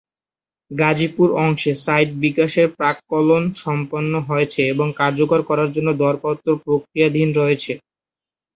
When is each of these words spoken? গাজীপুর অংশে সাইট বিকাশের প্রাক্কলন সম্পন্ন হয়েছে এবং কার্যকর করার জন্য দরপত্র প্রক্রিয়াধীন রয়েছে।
গাজীপুর 0.71 1.29
অংশে 1.41 1.71
সাইট 1.83 2.09
বিকাশের 2.23 2.67
প্রাক্কলন 2.77 3.43
সম্পন্ন 3.63 4.13
হয়েছে 4.29 4.61
এবং 4.73 4.87
কার্যকর 4.99 5.39
করার 5.49 5.69
জন্য 5.75 5.89
দরপত্র 6.01 6.47
প্রক্রিয়াধীন 6.63 7.29
রয়েছে। 7.39 7.73